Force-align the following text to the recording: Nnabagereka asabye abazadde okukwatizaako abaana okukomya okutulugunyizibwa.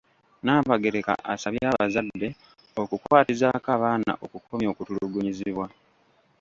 Nnabagereka 0.39 1.13
asabye 1.33 1.65
abazadde 1.71 2.27
okukwatizaako 2.81 3.67
abaana 3.77 4.11
okukomya 4.25 4.67
okutulugunyizibwa. 4.69 5.65